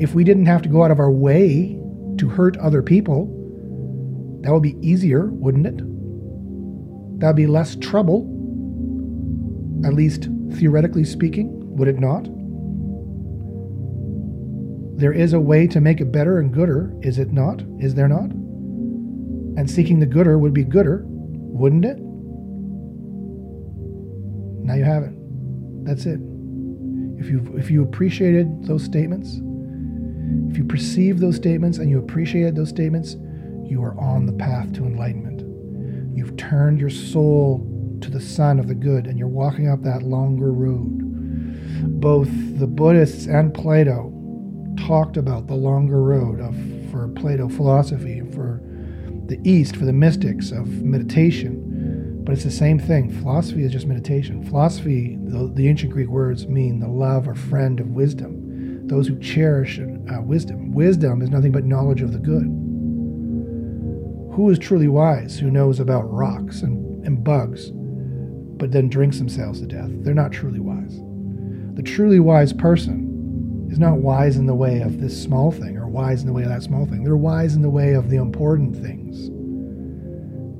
If 0.00 0.14
we 0.14 0.24
didn't 0.24 0.46
have 0.46 0.62
to 0.62 0.68
go 0.68 0.84
out 0.84 0.90
of 0.90 1.00
our 1.00 1.10
way 1.10 1.77
to 2.18 2.28
hurt 2.28 2.56
other 2.58 2.82
people 2.82 3.34
That 4.42 4.52
would 4.52 4.62
be 4.62 4.76
easier, 4.80 5.26
wouldn't 5.26 5.66
it? 5.66 5.78
That 7.20 7.28
would 7.28 7.36
be 7.36 7.46
less 7.46 7.76
trouble, 7.76 8.22
at 9.84 9.94
least 9.94 10.28
theoretically 10.52 11.04
speaking, 11.04 11.50
would 11.76 11.88
it 11.88 11.98
not? 11.98 12.28
There 14.98 15.12
is 15.12 15.32
a 15.32 15.40
way 15.40 15.66
to 15.68 15.80
make 15.80 16.00
it 16.00 16.12
better 16.12 16.38
and 16.38 16.52
gooder, 16.52 16.92
is 17.02 17.18
it 17.18 17.32
not? 17.32 17.62
Is 17.80 17.94
there 17.94 18.08
not? 18.08 18.30
And 19.58 19.70
seeking 19.70 19.98
the 20.00 20.06
gooder 20.06 20.38
would 20.38 20.54
be 20.54 20.64
gooder, 20.64 21.04
wouldn't 21.06 21.84
it? 21.84 21.98
Now 24.64 24.74
you 24.74 24.84
have 24.84 25.02
it. 25.02 25.12
That's 25.84 26.06
it. 26.06 26.20
If 27.18 27.28
you 27.28 27.54
if 27.56 27.70
you 27.70 27.82
appreciated 27.82 28.66
those 28.66 28.84
statements, 28.84 29.40
if 30.50 30.56
you 30.56 30.64
perceive 30.64 31.20
those 31.20 31.36
statements 31.36 31.78
and 31.78 31.90
you 31.90 31.98
appreciate 31.98 32.54
those 32.54 32.68
statements, 32.68 33.16
you 33.64 33.82
are 33.82 33.98
on 33.98 34.26
the 34.26 34.32
path 34.32 34.72
to 34.74 34.84
enlightenment. 34.84 35.42
You've 36.16 36.36
turned 36.36 36.80
your 36.80 36.90
soul 36.90 37.66
to 38.00 38.10
the 38.10 38.20
sun 38.20 38.58
of 38.58 38.68
the 38.68 38.74
good 38.74 39.06
and 39.06 39.18
you're 39.18 39.28
walking 39.28 39.68
up 39.68 39.82
that 39.82 40.02
longer 40.02 40.52
road. 40.52 42.00
Both 42.00 42.28
the 42.58 42.66
Buddhists 42.66 43.26
and 43.26 43.52
Plato 43.52 44.12
talked 44.86 45.16
about 45.16 45.46
the 45.46 45.54
longer 45.54 46.02
road 46.02 46.40
of 46.40 46.56
for 46.90 47.08
Plato 47.08 47.48
philosophy, 47.48 48.22
for 48.34 48.60
the 49.26 49.38
East, 49.44 49.76
for 49.76 49.84
the 49.84 49.92
mystics 49.92 50.50
of 50.50 50.66
meditation 50.82 51.68
but 52.28 52.34
it's 52.34 52.44
the 52.44 52.50
same 52.50 52.78
thing. 52.78 53.08
Philosophy 53.22 53.64
is 53.64 53.72
just 53.72 53.86
meditation. 53.86 54.44
Philosophy, 54.44 55.16
the, 55.18 55.50
the 55.54 55.66
ancient 55.66 55.90
Greek 55.90 56.08
words 56.08 56.46
mean 56.46 56.78
the 56.78 56.86
love 56.86 57.26
or 57.26 57.34
friend 57.34 57.80
of 57.80 57.88
wisdom, 57.88 58.86
those 58.86 59.08
who 59.08 59.18
cherish 59.18 59.78
uh, 60.10 60.20
wisdom. 60.22 60.72
Wisdom 60.72 61.22
is 61.22 61.30
nothing 61.30 61.52
but 61.52 61.64
knowledge 61.64 62.02
of 62.02 62.12
the 62.12 62.18
good. 62.18 62.44
Who 64.34 64.50
is 64.50 64.58
truly 64.58 64.88
wise 64.88 65.38
who 65.38 65.50
knows 65.50 65.80
about 65.80 66.12
rocks 66.12 66.62
and, 66.62 67.04
and 67.06 67.24
bugs, 67.24 67.70
but 67.72 68.72
then 68.72 68.88
drinks 68.88 69.18
themselves 69.18 69.60
to 69.60 69.66
death? 69.66 69.90
They're 70.02 70.14
not 70.14 70.32
truly 70.32 70.60
wise. 70.60 71.00
The 71.74 71.82
truly 71.82 72.20
wise 72.20 72.52
person 72.52 73.68
is 73.70 73.78
not 73.78 73.98
wise 73.98 74.36
in 74.36 74.46
the 74.46 74.54
way 74.54 74.80
of 74.80 75.00
this 75.00 75.20
small 75.20 75.50
thing 75.50 75.76
or 75.76 75.88
wise 75.88 76.20
in 76.20 76.26
the 76.26 76.32
way 76.32 76.42
of 76.42 76.48
that 76.48 76.62
small 76.62 76.86
thing. 76.86 77.04
They're 77.04 77.16
wise 77.16 77.54
in 77.54 77.62
the 77.62 77.70
way 77.70 77.94
of 77.94 78.10
the 78.10 78.16
important 78.16 78.76
things 78.76 79.30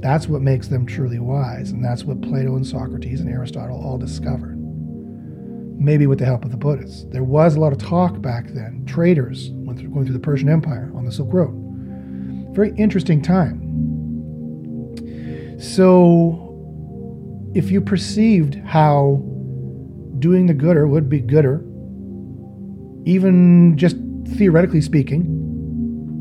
that's 0.00 0.28
what 0.28 0.42
makes 0.42 0.68
them 0.68 0.86
truly 0.86 1.18
wise, 1.18 1.70
and 1.70 1.84
that's 1.84 2.04
what 2.04 2.22
Plato 2.22 2.54
and 2.56 2.66
Socrates 2.66 3.20
and 3.20 3.28
Aristotle 3.28 3.80
all 3.82 3.98
discovered. 3.98 4.57
Maybe 5.78 6.06
with 6.06 6.18
the 6.18 6.24
help 6.24 6.44
of 6.44 6.50
the 6.50 6.56
Buddhists. 6.56 7.04
There 7.10 7.22
was 7.22 7.54
a 7.54 7.60
lot 7.60 7.72
of 7.72 7.78
talk 7.78 8.20
back 8.20 8.48
then. 8.48 8.84
Traders 8.84 9.50
went 9.52 9.78
through, 9.78 9.90
going 9.90 10.04
through 10.04 10.14
the 10.14 10.20
Persian 10.20 10.48
Empire 10.48 10.90
on 10.94 11.04
the 11.04 11.12
Silk 11.12 11.32
Road. 11.32 11.54
Very 12.52 12.74
interesting 12.76 13.22
time. 13.22 13.64
So, 15.60 16.44
if 17.54 17.70
you 17.70 17.80
perceived 17.80 18.56
how 18.56 19.22
doing 20.18 20.46
the 20.46 20.54
gooder 20.54 20.88
would 20.88 21.08
be 21.08 21.20
gooder, 21.20 21.64
even 23.04 23.76
just 23.76 23.96
theoretically 24.36 24.80
speaking, 24.80 25.24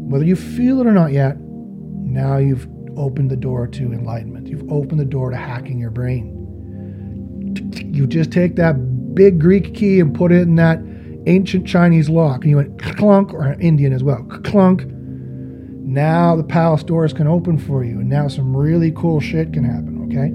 whether 0.10 0.24
you 0.24 0.36
feel 0.36 0.80
it 0.80 0.88
or 0.88 0.92
not 0.92 1.12
yet, 1.12 1.38
now 1.40 2.38
you've 2.38 2.68
opened 2.96 3.30
the 3.30 3.36
door 3.36 3.68
to 3.68 3.92
enlightenment. 3.92 4.48
You've 4.48 4.72
opened 4.72 5.00
the 5.00 5.06
door 5.06 5.30
to 5.32 5.38
hacking 5.38 5.80
your 5.80 5.92
brain. 5.92 6.34
You 7.94 8.08
just 8.08 8.32
take 8.32 8.56
that 8.56 8.76
big 9.18 9.40
Greek 9.40 9.74
key 9.74 10.00
and 10.00 10.16
put 10.16 10.32
it 10.32 10.44
in 10.44 10.56
that 10.56 10.80
ancient 11.26 11.68
Chinese 11.68 12.08
lock, 12.08 12.44
and 12.44 12.52
you 12.52 12.56
went 12.58 12.82
clunk, 12.82 13.34
or 13.34 13.42
an 13.44 13.60
Indian 13.60 13.92
as 13.92 14.04
well, 14.04 14.24
clunk. 14.44 14.86
Now 14.86 16.36
the 16.36 16.44
palace 16.44 16.84
doors 16.84 17.14
can 17.14 17.28
open 17.28 17.58
for 17.58 17.84
you, 17.84 18.00
and 18.00 18.08
now 18.08 18.28
some 18.28 18.56
really 18.56 18.92
cool 18.92 19.20
shit 19.20 19.52
can 19.52 19.64
happen, 19.66 20.06
okay? 20.06 20.32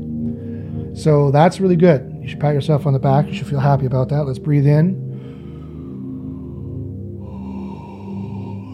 So 1.00 1.30
that's 1.30 1.60
really 1.60 1.76
good. 1.76 2.10
You 2.20 2.28
should 2.28 2.40
pat 2.40 2.54
yourself 2.54 2.84
on 2.86 2.92
the 2.92 2.98
back. 2.98 3.26
You 3.26 3.34
should 3.34 3.46
feel 3.46 3.60
happy 3.60 3.86
about 3.86 4.08
that. 4.10 4.24
Let's 4.24 4.38
breathe 4.38 4.66
in. 4.66 5.10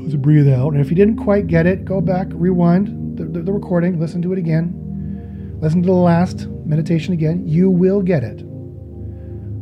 Let's 0.03 0.17
breathe 0.17 0.49
out. 0.49 0.73
And 0.73 0.81
if 0.81 0.89
you 0.91 0.97
didn't 0.97 1.19
quite 1.19 1.47
get 1.47 1.67
it, 1.67 1.85
go 1.85 2.01
back, 2.01 2.29
rewind, 2.31 3.19
the, 3.19 3.25
the, 3.25 3.43
the 3.43 3.53
recording, 3.53 4.01
listen 4.01 4.23
to 4.23 4.33
it 4.33 4.39
again, 4.39 5.59
listen 5.61 5.83
to 5.83 5.87
the 5.87 5.93
last 5.93 6.47
meditation 6.65 7.13
again. 7.13 7.47
You 7.47 7.71
will 7.71 8.01
get 8.03 8.25
it. 8.25 8.48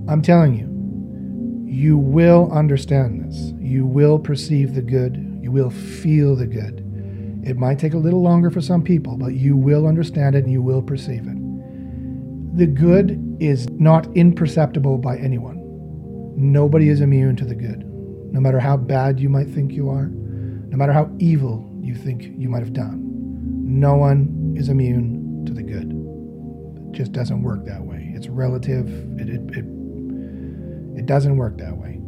I'm 0.09 0.23
telling 0.23 0.55
you, 0.55 0.77
you 1.67 1.99
will 1.99 2.51
understand 2.53 3.25
this. 3.25 3.53
You 3.59 3.85
will 3.85 4.19
perceive 4.19 4.75
the 4.75 4.83
good. 4.83 5.39
You 5.43 5.51
will 5.51 5.71
feel 5.71 6.37
the 6.37 6.47
good. 6.47 6.83
It 7.45 7.57
might 7.57 7.79
take 7.79 7.95
a 7.95 7.99
little 7.99 8.23
longer 8.23 8.51
for 8.51 8.61
some 8.61 8.83
people, 8.83 9.17
but 9.17 9.35
you 9.35 9.57
will 9.57 9.87
understand 9.87 10.35
it 10.35 10.45
and 10.45 10.53
you 10.53 10.63
will 10.63 10.83
perceive 10.83 11.27
it. 11.27 12.57
The 12.57 12.67
good 12.67 13.37
is 13.41 13.69
not 13.71 14.07
imperceptible 14.17 14.99
by 14.99 15.19
anyone. 15.19 15.63
Nobody 16.37 16.89
is 16.89 17.01
immune 17.01 17.37
to 17.37 17.45
the 17.45 17.55
good. 17.55 17.85
No 18.33 18.41
matter 18.41 18.59
how 18.59 18.77
bad 18.77 19.21
you 19.21 19.29
might 19.29 19.49
think 19.49 19.73
you 19.73 19.91
are, 19.91 20.07
no 20.07 20.77
matter 20.77 20.93
how 20.93 21.11
evil 21.19 21.71
you 21.81 21.95
think 21.95 22.23
you 22.37 22.49
might 22.49 22.61
have 22.61 22.73
done. 22.73 23.03
No 23.65 23.97
one 23.97 24.55
is 24.57 24.69
immune 24.69 25.45
to 25.47 25.53
the 25.53 25.63
good. 25.63 25.93
It 26.89 26.97
just 26.97 27.13
doesn't 27.13 27.43
work 27.43 27.65
that 27.65 27.83
way. 27.83 28.13
It's 28.15 28.29
relative. 28.29 28.89
It, 29.21 29.29
it, 29.29 29.57
it, 29.57 29.65
it 30.97 31.07
doesn't 31.07 31.37
work 31.37 31.59
that 31.59 31.77
way. 31.77 32.01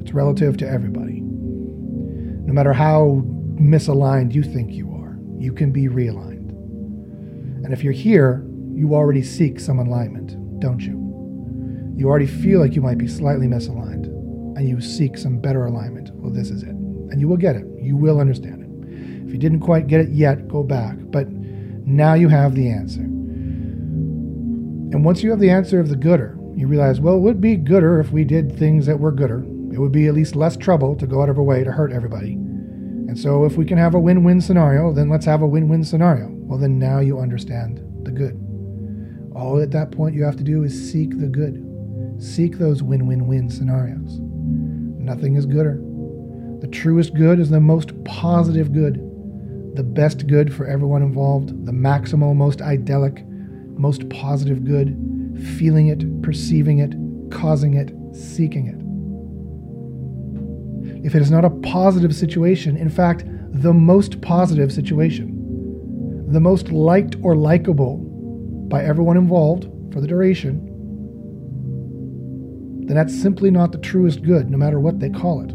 It's 0.00 0.12
relative 0.12 0.56
to 0.58 0.68
everybody. 0.68 1.20
No 1.20 2.52
matter 2.52 2.72
how 2.72 3.22
misaligned 3.56 4.32
you 4.32 4.42
think 4.42 4.72
you 4.72 4.92
are, 4.92 5.18
you 5.38 5.52
can 5.52 5.72
be 5.72 5.88
realigned. 5.88 6.50
And 7.64 7.72
if 7.72 7.82
you're 7.82 7.92
here, 7.92 8.46
you 8.72 8.94
already 8.94 9.22
seek 9.22 9.58
some 9.58 9.80
alignment, 9.80 10.36
don't 10.60 10.80
you? 10.80 11.02
You 11.96 12.08
already 12.08 12.26
feel 12.26 12.60
like 12.60 12.76
you 12.76 12.82
might 12.82 12.98
be 12.98 13.08
slightly 13.08 13.46
misaligned, 13.46 14.06
and 14.56 14.68
you 14.68 14.80
seek 14.80 15.18
some 15.18 15.40
better 15.40 15.66
alignment. 15.66 16.10
Well, 16.14 16.32
this 16.32 16.50
is 16.50 16.62
it. 16.62 16.68
And 16.68 17.20
you 17.20 17.26
will 17.26 17.36
get 17.36 17.56
it. 17.56 17.66
You 17.80 17.96
will 17.96 18.20
understand 18.20 18.62
it. 18.62 19.26
If 19.26 19.32
you 19.32 19.38
didn't 19.38 19.60
quite 19.60 19.88
get 19.88 20.00
it 20.00 20.10
yet, 20.10 20.46
go 20.46 20.62
back. 20.62 20.96
But 21.00 21.28
now 21.30 22.14
you 22.14 22.28
have 22.28 22.54
the 22.54 22.70
answer. 22.70 23.00
And 23.00 25.04
once 25.04 25.22
you 25.22 25.30
have 25.30 25.40
the 25.40 25.50
answer 25.50 25.80
of 25.80 25.88
the 25.88 25.96
gooder, 25.96 26.38
you 26.56 26.66
realize, 26.66 27.00
well, 27.00 27.16
it 27.16 27.20
would 27.20 27.40
be 27.40 27.56
gooder 27.56 28.00
if 28.00 28.10
we 28.10 28.24
did 28.24 28.56
things 28.58 28.86
that 28.86 28.98
were 28.98 29.12
gooder. 29.12 29.40
It 29.72 29.78
would 29.78 29.92
be 29.92 30.06
at 30.06 30.14
least 30.14 30.34
less 30.34 30.56
trouble 30.56 30.96
to 30.96 31.06
go 31.06 31.22
out 31.22 31.28
of 31.28 31.38
our 31.38 31.44
way 31.44 31.62
to 31.62 31.70
hurt 31.70 31.92
everybody. 31.92 32.32
And 32.32 33.18
so 33.18 33.44
if 33.44 33.56
we 33.56 33.64
can 33.64 33.78
have 33.78 33.94
a 33.94 34.00
win 34.00 34.24
win 34.24 34.40
scenario, 34.40 34.92
then 34.92 35.08
let's 35.08 35.26
have 35.26 35.42
a 35.42 35.46
win 35.46 35.68
win 35.68 35.84
scenario. 35.84 36.28
Well, 36.30 36.58
then 36.58 36.78
now 36.78 37.00
you 37.00 37.18
understand 37.18 37.80
the 38.04 38.10
good. 38.10 38.42
All 39.34 39.60
at 39.60 39.70
that 39.72 39.90
point 39.90 40.14
you 40.14 40.24
have 40.24 40.36
to 40.36 40.44
do 40.44 40.64
is 40.64 40.90
seek 40.90 41.18
the 41.18 41.26
good. 41.26 41.62
Seek 42.18 42.58
those 42.58 42.82
win 42.82 43.06
win 43.06 43.26
win 43.26 43.50
scenarios. 43.50 44.18
Nothing 44.18 45.36
is 45.36 45.44
gooder. 45.44 45.78
The 46.60 46.68
truest 46.68 47.14
good 47.14 47.38
is 47.38 47.50
the 47.50 47.60
most 47.60 48.02
positive 48.04 48.72
good 48.72 49.02
the 49.76 49.82
best 49.82 50.26
good 50.26 50.52
for 50.52 50.66
everyone 50.66 51.02
involved, 51.02 51.66
the 51.66 51.72
maximal, 51.72 52.34
most 52.34 52.62
idyllic, 52.62 53.22
most 53.78 54.08
positive 54.08 54.64
good, 54.64 54.96
feeling 55.40 55.88
it, 55.88 56.22
perceiving 56.22 56.78
it, 56.78 56.94
causing 57.30 57.74
it, 57.74 57.92
seeking 58.14 58.66
it. 58.68 58.76
If 61.04 61.14
it 61.14 61.22
is 61.22 61.30
not 61.30 61.44
a 61.44 61.50
positive 61.50 62.14
situation, 62.14 62.76
in 62.76 62.90
fact, 62.90 63.24
the 63.52 63.72
most 63.72 64.20
positive 64.20 64.72
situation, 64.72 65.32
the 66.32 66.40
most 66.40 66.70
liked 66.70 67.16
or 67.22 67.36
likable 67.36 67.98
by 68.68 68.82
everyone 68.84 69.16
involved 69.16 69.68
for 69.92 70.00
the 70.00 70.08
duration, 70.08 70.72
then 72.86 72.96
that's 72.96 73.14
simply 73.14 73.50
not 73.50 73.72
the 73.72 73.78
truest 73.78 74.22
good, 74.22 74.50
no 74.50 74.56
matter 74.56 74.80
what 74.80 75.00
they 75.00 75.10
call 75.10 75.42
it. 75.42 75.52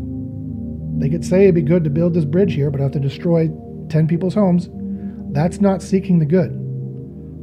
They 0.99 1.09
could 1.09 1.25
say 1.25 1.43
it'd 1.43 1.55
be 1.55 1.61
good 1.61 1.83
to 1.83 1.89
build 1.89 2.13
this 2.13 2.25
bridge 2.25 2.53
here, 2.53 2.69
but 2.69 2.79
I 2.79 2.83
have 2.83 2.91
to 2.93 2.99
destroy 2.99 3.49
10 3.89 4.07
people's 4.07 4.33
homes, 4.33 4.69
that's 5.33 5.61
not 5.61 5.81
seeking 5.81 6.19
the 6.19 6.25
good. 6.25 6.60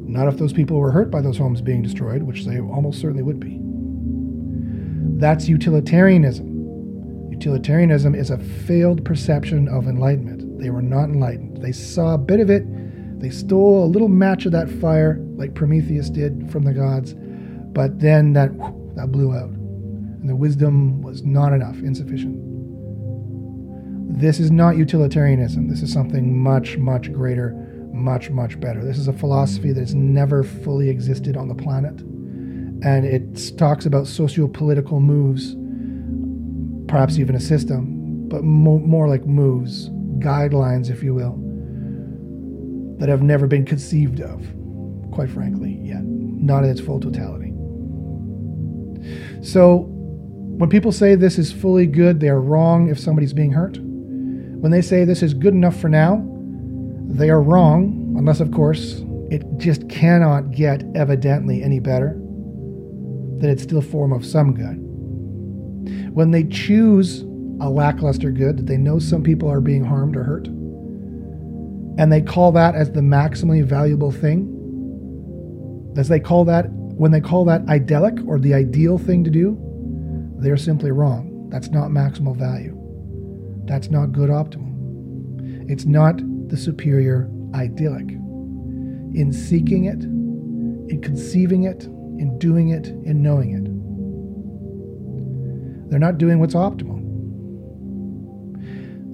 Not 0.08 0.26
if 0.26 0.38
those 0.38 0.52
people 0.52 0.78
were 0.78 0.90
hurt 0.90 1.10
by 1.10 1.20
those 1.20 1.38
homes 1.38 1.60
being 1.60 1.82
destroyed, 1.82 2.22
which 2.22 2.44
they 2.44 2.58
almost 2.58 3.00
certainly 3.00 3.22
would 3.22 3.38
be. 3.38 3.60
That's 5.20 5.48
utilitarianism. 5.48 7.30
Utilitarianism 7.30 8.14
is 8.14 8.30
a 8.30 8.38
failed 8.38 9.04
perception 9.04 9.68
of 9.68 9.86
enlightenment. 9.86 10.58
They 10.58 10.70
were 10.70 10.82
not 10.82 11.04
enlightened. 11.04 11.62
They 11.62 11.72
saw 11.72 12.14
a 12.14 12.18
bit 12.18 12.40
of 12.40 12.50
it, 12.50 12.64
they 13.20 13.30
stole 13.30 13.84
a 13.84 13.86
little 13.86 14.08
match 14.08 14.46
of 14.46 14.52
that 14.52 14.70
fire, 14.70 15.18
like 15.36 15.54
Prometheus 15.54 16.08
did 16.08 16.50
from 16.50 16.62
the 16.62 16.72
gods, 16.72 17.14
but 17.72 17.98
then 17.98 18.32
that, 18.34 18.50
that 18.94 19.10
blew 19.10 19.34
out. 19.34 19.50
And 19.50 20.28
the 20.28 20.36
wisdom 20.36 21.02
was 21.02 21.24
not 21.24 21.52
enough, 21.52 21.76
insufficient. 21.78 22.36
This 24.20 24.38
is 24.38 24.50
not 24.50 24.76
utilitarianism. 24.76 25.68
This 25.68 25.82
is 25.82 25.92
something 25.92 26.36
much, 26.38 26.76
much 26.78 27.12
greater, 27.12 27.50
much, 27.99 28.31
much 28.31 28.59
better. 28.61 28.85
This 28.85 28.99
is 28.99 29.09
a 29.09 29.12
philosophy 29.12 29.73
that 29.73 29.81
has 29.81 29.95
never 29.95 30.43
fully 30.43 30.88
existed 30.88 31.37
on 31.37 31.49
the 31.49 31.55
planet. 31.55 32.00
And 32.83 33.05
it 33.05 33.57
talks 33.59 33.87
about 33.87 34.07
socio 34.07 34.47
political 34.47 35.00
moves, 35.00 35.57
perhaps 36.87 37.19
even 37.19 37.35
a 37.35 37.40
system, 37.40 38.28
but 38.28 38.45
mo- 38.45 38.78
more 38.78 39.09
like 39.09 39.26
moves, 39.26 39.88
guidelines, 40.21 40.90
if 40.90 41.02
you 41.02 41.14
will, 41.14 41.37
that 42.99 43.09
have 43.09 43.23
never 43.23 43.47
been 43.47 43.64
conceived 43.64 44.21
of, 44.21 44.47
quite 45.12 45.31
frankly, 45.31 45.81
yet, 45.83 46.02
not 46.05 46.64
in 46.64 46.71
its 46.71 46.81
full 46.81 47.00
totality. 47.00 47.52
So, 49.43 49.87
when 50.59 50.71
people 50.71 50.90
say 50.90 51.14
this 51.14 51.38
is 51.38 51.52
fully 51.52 51.87
good, 51.87 52.21
they 52.21 52.28
are 52.28 52.40
wrong 52.40 52.88
if 52.88 52.99
somebody's 52.99 53.33
being 53.33 53.52
hurt. 53.52 53.78
When 53.78 54.73
they 54.73 54.83
say 54.83 55.05
this 55.05 55.23
is 55.23 55.35
good 55.35 55.55
enough 55.55 55.81
for 55.81 55.88
now, 55.88 56.17
they 57.08 57.30
are 57.30 57.40
wrong, 57.40 58.14
unless, 58.18 58.40
of 58.40 58.52
course, 58.52 59.02
it 59.30 59.42
just 59.56 59.88
cannot 59.88 60.52
get 60.52 60.84
evidently 60.94 61.62
any 61.62 61.80
better, 61.80 62.14
then 63.38 63.50
it's 63.50 63.62
still 63.62 63.80
form 63.80 64.12
of 64.12 64.24
some 64.24 64.54
good. 64.54 64.76
When 66.14 66.30
they 66.30 66.44
choose 66.44 67.22
a 67.60 67.68
lackluster 67.70 68.30
good 68.30 68.58
that 68.58 68.66
they 68.66 68.76
know 68.76 68.98
some 68.98 69.22
people 69.22 69.50
are 69.50 69.60
being 69.60 69.84
harmed 69.84 70.16
or 70.16 70.22
hurt, 70.22 70.46
and 70.46 72.12
they 72.12 72.20
call 72.20 72.52
that 72.52 72.74
as 72.74 72.92
the 72.92 73.00
maximally 73.00 73.64
valuable 73.64 74.12
thing, 74.12 74.54
as 75.96 76.08
they 76.08 76.20
call 76.20 76.44
that, 76.44 76.70
when 76.70 77.10
they 77.10 77.20
call 77.20 77.44
that 77.46 77.66
idyllic 77.68 78.18
or 78.26 78.38
the 78.38 78.54
ideal 78.54 78.98
thing 78.98 79.24
to 79.24 79.30
do, 79.30 79.58
they're 80.38 80.56
simply 80.56 80.90
wrong. 80.90 81.48
That's 81.50 81.70
not 81.70 81.90
maximal 81.90 82.36
value. 82.36 82.76
That's 83.64 83.90
not 83.90 84.12
good 84.12 84.30
optimal. 84.30 85.70
It's 85.70 85.84
not 85.84 86.20
the 86.49 86.57
superior 86.57 87.31
idyllic. 87.55 88.11
In 89.14 89.33
seeking 89.33 89.85
it, 89.85 90.02
in 90.90 91.00
conceiving 91.02 91.64
it, 91.64 91.85
in 91.85 92.38
doing 92.38 92.71
it, 92.71 92.88
in 92.88 93.23
knowing 93.23 93.55
it. 93.55 93.64
They're 95.90 95.99
not 95.99 96.19
doing 96.19 96.38
what's 96.38 96.55
optimal. 96.55 96.99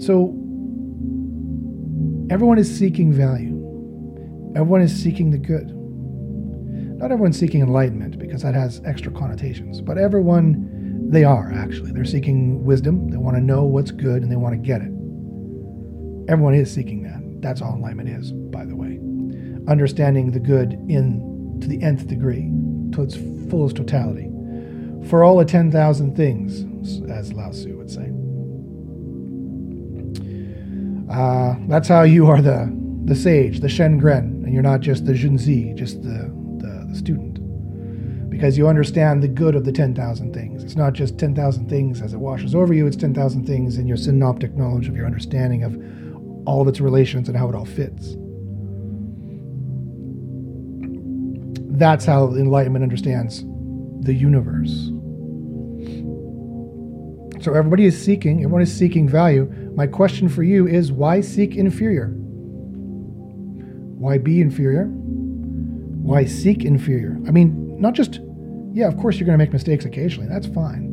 So, 0.02 0.34
everyone 2.30 2.58
is 2.58 2.76
seeking 2.76 3.12
value. 3.12 3.54
Everyone 4.56 4.82
is 4.82 4.94
seeking 4.94 5.30
the 5.30 5.38
good. 5.38 5.70
Not 6.98 7.12
everyone's 7.12 7.38
seeking 7.38 7.60
enlightenment 7.60 8.18
because 8.18 8.42
that 8.42 8.54
has 8.54 8.80
extra 8.84 9.12
connotations, 9.12 9.80
but 9.80 9.98
everyone, 9.98 11.10
they 11.10 11.24
are 11.24 11.52
actually. 11.52 11.92
They're 11.92 12.04
seeking 12.04 12.64
wisdom. 12.64 13.10
They 13.10 13.16
want 13.16 13.36
to 13.36 13.42
know 13.42 13.64
what's 13.64 13.90
good 13.90 14.22
and 14.22 14.30
they 14.30 14.36
want 14.36 14.54
to 14.54 14.58
get 14.58 14.80
it. 14.80 14.90
Everyone 16.30 16.54
is 16.54 16.72
seeking 16.72 17.02
that. 17.02 17.23
That's 17.44 17.60
all 17.60 17.74
enlightenment 17.74 18.08
is, 18.08 18.32
by 18.32 18.64
the 18.64 18.74
way. 18.74 18.98
Understanding 19.68 20.30
the 20.30 20.40
good 20.40 20.72
in 20.88 21.58
to 21.60 21.68
the 21.68 21.82
nth 21.82 22.08
degree, 22.08 22.50
to 22.92 23.02
its 23.02 23.16
fullest 23.50 23.76
totality. 23.76 24.30
For 25.10 25.22
all 25.22 25.36
the 25.36 25.44
10,000 25.44 26.16
things, 26.16 26.62
as 27.10 27.34
Lao 27.34 27.50
Tzu 27.50 27.76
would 27.76 27.90
say. 27.90 28.10
Uh, 31.14 31.56
that's 31.68 31.86
how 31.86 32.02
you 32.02 32.26
are 32.28 32.40
the, 32.40 32.74
the 33.04 33.14
sage, 33.14 33.60
the 33.60 33.68
Shengren, 33.68 34.42
and 34.42 34.54
you're 34.54 34.62
not 34.62 34.80
just 34.80 35.04
the 35.04 35.12
Junzi, 35.12 35.76
just 35.76 36.02
the, 36.02 36.32
the, 36.56 36.86
the 36.88 36.96
student. 36.96 38.30
Because 38.30 38.56
you 38.56 38.68
understand 38.68 39.22
the 39.22 39.28
good 39.28 39.54
of 39.54 39.66
the 39.66 39.72
10,000 39.72 40.32
things. 40.32 40.64
It's 40.64 40.76
not 40.76 40.94
just 40.94 41.18
10,000 41.18 41.68
things 41.68 42.00
as 42.00 42.14
it 42.14 42.18
washes 42.18 42.54
over 42.54 42.72
you, 42.72 42.86
it's 42.86 42.96
10,000 42.96 43.46
things 43.46 43.76
in 43.76 43.86
your 43.86 43.98
synoptic 43.98 44.54
knowledge 44.54 44.88
of 44.88 44.96
your 44.96 45.04
understanding 45.04 45.62
of 45.62 45.74
all 46.46 46.62
of 46.62 46.68
its 46.68 46.80
relations 46.80 47.28
and 47.28 47.36
how 47.36 47.48
it 47.48 47.54
all 47.54 47.64
fits. 47.64 48.16
That's 51.76 52.04
how 52.04 52.28
enlightenment 52.34 52.82
understands 52.82 53.44
the 54.00 54.14
universe. 54.14 54.90
So 57.42 57.52
everybody 57.52 57.84
is 57.84 58.00
seeking, 58.02 58.38
everyone 58.38 58.62
is 58.62 58.74
seeking 58.74 59.08
value. 59.08 59.52
My 59.74 59.86
question 59.86 60.28
for 60.28 60.42
you 60.42 60.66
is 60.66 60.92
why 60.92 61.20
seek 61.20 61.56
inferior? 61.56 62.08
Why 63.98 64.18
be 64.18 64.40
inferior? 64.40 64.84
Why 64.84 66.26
seek 66.26 66.64
inferior? 66.64 67.18
I 67.26 67.32
mean, 67.32 67.80
not 67.80 67.94
just, 67.94 68.20
yeah, 68.72 68.86
of 68.86 68.96
course 68.98 69.18
you're 69.18 69.26
going 69.26 69.38
to 69.38 69.44
make 69.44 69.52
mistakes 69.52 69.84
occasionally. 69.84 70.28
That's 70.28 70.46
fine. 70.46 70.92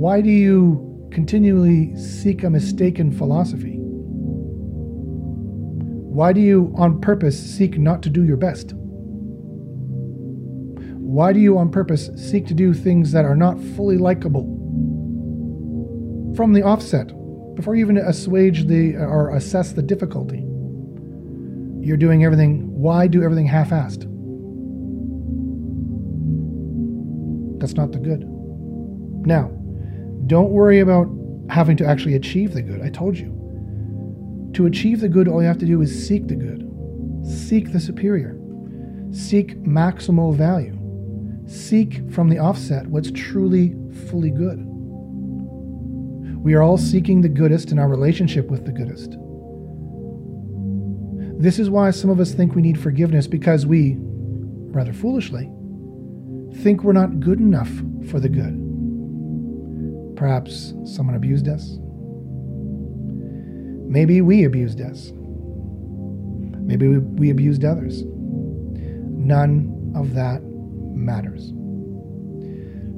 Why 0.00 0.20
do 0.20 0.30
you 0.30 1.08
continually 1.12 1.94
seek 1.96 2.44
a 2.44 2.50
mistaken 2.50 3.12
philosophy? 3.12 3.81
Why 6.12 6.32
do 6.32 6.40
you 6.40 6.72
on 6.76 7.00
purpose 7.00 7.38
seek 7.38 7.78
not 7.78 8.02
to 8.02 8.10
do 8.10 8.24
your 8.24 8.36
best? 8.36 8.74
Why 10.98 11.32
do 11.32 11.40
you 11.40 11.58
on 11.58 11.70
purpose 11.70 12.10
seek 12.16 12.46
to 12.46 12.54
do 12.54 12.72
things 12.74 13.12
that 13.12 13.24
are 13.24 13.36
not 13.36 13.60
fully 13.76 13.98
likable? 13.98 14.62
from 16.34 16.52
the 16.52 16.62
offset 16.62 17.08
before 17.54 17.74
you 17.74 17.84
even 17.84 17.98
assuage 17.98 18.66
the 18.66 18.96
or 18.96 19.34
assess 19.36 19.72
the 19.72 19.82
difficulty. 19.82 20.44
You're 21.86 21.96
doing 21.96 22.24
everything. 22.24 22.70
Why 22.72 23.06
do 23.06 23.22
everything 23.22 23.46
half 23.46 23.70
assed? 23.70 24.08
That's 27.60 27.74
not 27.74 27.92
the 27.92 27.98
good. 27.98 28.24
Now, 29.26 29.48
don't 30.26 30.50
worry 30.50 30.80
about 30.80 31.08
having 31.50 31.76
to 31.78 31.86
actually 31.86 32.14
achieve 32.14 32.54
the 32.54 32.62
good. 32.62 32.80
I 32.80 32.88
told 32.88 33.18
you. 33.18 33.38
To 34.54 34.66
achieve 34.66 35.00
the 35.00 35.08
good, 35.08 35.28
all 35.28 35.40
you 35.40 35.48
have 35.48 35.58
to 35.58 35.66
do 35.66 35.80
is 35.80 36.06
seek 36.06 36.28
the 36.28 36.34
good, 36.34 36.68
seek 37.24 37.72
the 37.72 37.80
superior, 37.80 38.36
seek 39.10 39.58
maximal 39.62 40.34
value, 40.34 40.78
seek 41.46 42.10
from 42.10 42.28
the 42.28 42.38
offset 42.38 42.86
what's 42.86 43.10
truly 43.10 43.74
fully 44.10 44.30
good. 44.30 44.58
We 46.38 46.54
are 46.54 46.62
all 46.62 46.76
seeking 46.76 47.20
the 47.20 47.28
goodest 47.28 47.72
in 47.72 47.78
our 47.78 47.88
relationship 47.88 48.50
with 48.50 48.66
the 48.66 48.72
goodest. 48.72 49.16
This 51.40 51.58
is 51.58 51.70
why 51.70 51.90
some 51.90 52.10
of 52.10 52.20
us 52.20 52.32
think 52.32 52.54
we 52.54 52.62
need 52.62 52.78
forgiveness 52.78 53.26
because 53.26 53.64
we, 53.64 53.96
rather 53.98 54.92
foolishly, 54.92 55.50
think 56.62 56.84
we're 56.84 56.92
not 56.92 57.20
good 57.20 57.40
enough 57.40 57.70
for 58.10 58.20
the 58.20 58.28
good. 58.28 58.58
Perhaps 60.16 60.74
someone 60.84 61.16
abused 61.16 61.48
us. 61.48 61.78
Maybe 63.92 64.22
we 64.22 64.44
abused 64.44 64.80
us. 64.80 65.12
Maybe 66.64 66.88
we, 66.88 66.96
we 66.96 67.28
abused 67.28 67.62
others. 67.62 68.04
None 68.04 69.92
of 69.94 70.14
that 70.14 70.40
matters. 70.42 71.52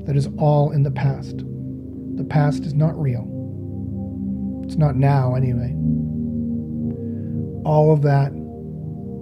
That 0.06 0.14
is 0.14 0.28
all 0.38 0.70
in 0.70 0.84
the 0.84 0.92
past. 0.92 1.38
The 2.16 2.22
past 2.22 2.64
is 2.64 2.74
not 2.74 2.96
real. 2.96 3.28
It's 4.64 4.76
not 4.76 4.94
now, 4.94 5.34
anyway. 5.34 5.74
All 7.64 7.92
of 7.92 8.02
that 8.02 8.30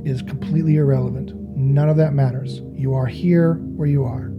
is 0.04 0.20
completely 0.20 0.76
irrelevant. 0.76 1.35
None 1.56 1.88
of 1.88 1.96
that 1.96 2.12
matters. 2.12 2.61
You 2.74 2.92
are 2.92 3.06
here 3.06 3.54
where 3.54 3.88
you 3.88 4.04
are. 4.04 4.30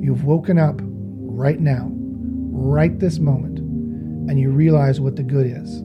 You've 0.00 0.24
woken 0.24 0.58
up 0.58 0.80
right 0.80 1.60
now, 1.60 1.90
right 1.92 2.98
this 2.98 3.18
moment, 3.18 3.58
and 4.30 4.40
you 4.40 4.48
realize 4.48 4.98
what 4.98 5.16
the 5.16 5.22
good 5.22 5.46
is. 5.46 5.82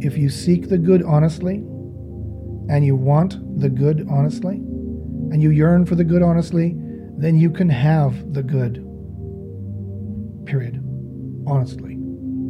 If 0.00 0.16
you 0.16 0.28
seek 0.28 0.68
the 0.68 0.78
good 0.78 1.02
honestly, 1.02 1.56
and 2.68 2.84
you 2.84 2.94
want 2.94 3.60
the 3.60 3.68
good 3.68 4.06
honestly, 4.10 4.56
and 4.56 5.42
you 5.42 5.50
yearn 5.50 5.86
for 5.86 5.94
the 5.94 6.04
good 6.04 6.22
honestly, 6.22 6.76
then 7.16 7.38
you 7.38 7.50
can 7.50 7.68
have 7.68 8.32
the 8.32 8.42
good. 8.42 8.84
Period. 10.46 10.84
Honestly. 11.46 11.98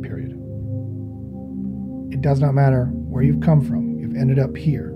Period. 0.03 0.33
It 2.13 2.21
does 2.21 2.41
not 2.41 2.55
matter 2.55 2.87
where 2.87 3.23
you've 3.23 3.41
come 3.41 3.65
from, 3.65 3.99
you've 3.99 4.17
ended 4.17 4.39
up 4.39 4.57
here. 4.57 4.95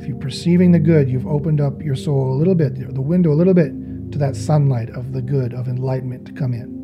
If 0.00 0.08
you're 0.08 0.18
perceiving 0.18 0.72
the 0.72 0.78
good, 0.78 1.08
you've 1.08 1.26
opened 1.26 1.60
up 1.60 1.80
your 1.80 1.94
soul 1.94 2.32
a 2.32 2.36
little 2.36 2.54
bit, 2.54 2.74
the 2.94 3.00
window 3.00 3.32
a 3.32 3.34
little 3.38 3.54
bit 3.54 3.72
to 4.12 4.18
that 4.18 4.36
sunlight 4.36 4.90
of 4.90 5.12
the 5.12 5.22
good, 5.22 5.54
of 5.54 5.68
enlightenment 5.68 6.26
to 6.26 6.32
come 6.32 6.52
in. 6.52 6.82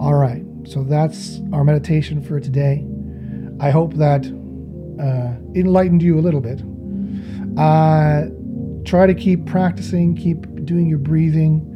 All 0.00 0.14
right, 0.14 0.42
so 0.64 0.84
that's 0.84 1.40
our 1.52 1.64
meditation 1.64 2.22
for 2.22 2.40
today. 2.40 2.86
I 3.60 3.70
hope 3.70 3.94
that 3.94 4.26
uh, 4.26 5.58
enlightened 5.58 6.02
you 6.02 6.18
a 6.18 6.22
little 6.22 6.40
bit. 6.40 6.62
Uh, 7.58 8.26
try 8.84 9.06
to 9.06 9.14
keep 9.14 9.46
practicing, 9.46 10.16
keep 10.16 10.64
doing 10.64 10.86
your 10.88 10.98
breathing. 10.98 11.66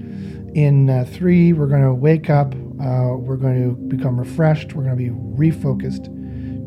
In 0.55 0.89
uh, 0.89 1.05
three, 1.09 1.53
we're 1.53 1.67
going 1.67 1.83
to 1.83 1.95
wake 1.95 2.31
up 2.31 2.55
uh, 2.81 3.17
we're 3.17 3.37
going 3.37 3.63
to 3.63 3.77
become 3.87 4.19
refreshed. 4.19 4.75
We're 4.75 4.83
going 4.83 4.99
to 4.99 5.05
be 5.05 5.11
refocused. 5.11 6.11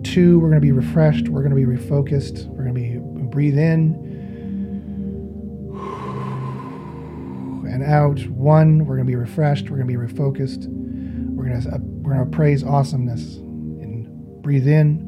Two, 0.04 0.40
we're 0.40 0.50
going 0.50 0.62
to 0.62 0.66
be 0.66 0.72
refreshed. 0.72 1.28
We're 1.28 1.44
going 1.44 1.56
to 1.56 1.56
be 1.56 1.66
refocused. 1.66 2.48
We're 2.48 2.64
going 2.64 2.74
to 2.74 2.82
be 2.82 2.98
breathe 3.28 3.58
in 3.58 3.96
and 7.70 7.84
out. 7.84 8.26
One, 8.30 8.86
we're 8.86 8.96
going 8.96 9.06
to 9.06 9.12
be 9.12 9.18
refreshed. 9.18 9.70
We're 9.70 9.78
going 9.78 9.90
to 9.90 9.98
be 9.98 10.14
refocused. 10.14 10.68
We're 11.36 11.50
going 11.50 11.62
to 11.62 11.70
uh, 11.70 11.78
we're 12.08 12.14
going 12.14 12.32
to 12.32 12.36
praise 12.38 12.64
awesomeness 12.64 13.36
and 13.36 14.42
breathe 14.42 14.66
in. 14.68 15.06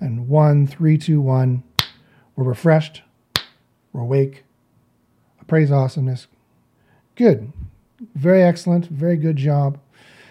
And 0.00 0.28
one, 0.28 0.66
three, 0.66 0.98
two, 0.98 1.20
one. 1.20 1.62
We're 2.34 2.44
refreshed. 2.44 3.02
We're 3.92 4.00
awake 4.00 4.42
praise 5.46 5.70
awesomeness. 5.70 6.26
Good. 7.14 7.52
very 8.16 8.42
excellent, 8.42 8.86
very 8.86 9.16
good 9.16 9.36
job. 9.36 9.78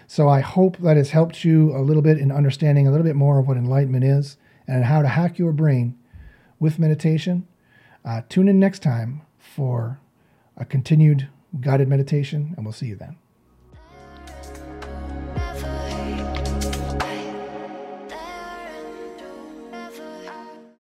So 0.06 0.28
I 0.28 0.40
hope 0.40 0.76
that 0.78 0.98
has 0.98 1.10
helped 1.10 1.42
you 1.42 1.74
a 1.74 1.80
little 1.80 2.02
bit 2.02 2.18
in 2.18 2.30
understanding 2.30 2.86
a 2.86 2.90
little 2.90 3.06
bit 3.06 3.16
more 3.16 3.38
of 3.38 3.48
what 3.48 3.56
enlightenment 3.56 4.04
is 4.04 4.36
and 4.68 4.84
how 4.84 5.00
to 5.00 5.08
hack 5.08 5.38
your 5.38 5.52
brain 5.52 5.98
with 6.60 6.78
meditation. 6.78 7.48
Uh, 8.04 8.20
tune 8.28 8.46
in 8.46 8.60
next 8.60 8.82
time 8.82 9.22
for 9.38 10.00
a 10.54 10.66
continued 10.66 11.28
guided 11.60 11.88
meditation, 11.88 12.54
and 12.56 12.64
we'll 12.64 12.72
see 12.72 12.86
you 12.86 12.96
then. 12.96 13.16